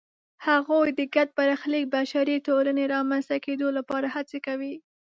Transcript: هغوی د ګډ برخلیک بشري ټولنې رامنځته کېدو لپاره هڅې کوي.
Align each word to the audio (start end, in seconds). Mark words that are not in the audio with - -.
هغوی 0.47 0.87
د 0.99 1.01
ګډ 1.15 1.29
برخلیک 1.39 1.85
بشري 1.95 2.35
ټولنې 2.47 2.83
رامنځته 2.95 3.37
کېدو 3.45 3.67
لپاره 3.77 4.07
هڅې 4.15 4.39
کوي. 4.47 4.73